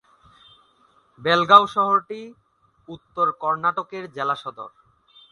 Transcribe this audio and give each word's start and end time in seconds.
বেলগাঁও 1.19 1.65
শহরটি 1.67 2.19
উত্তর 2.87 3.27
কর্ণাটকের 3.41 4.03
জেলা 4.15 4.35
সদর। 4.35 4.69